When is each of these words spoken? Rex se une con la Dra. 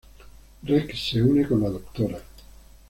Rex 0.63 0.99
se 0.99 1.19
une 1.21 1.45
con 1.51 1.61
la 1.61 1.69
Dra. 1.69 2.17